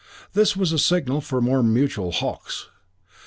[0.33, 2.69] This was a signal for more mutual "Hochs."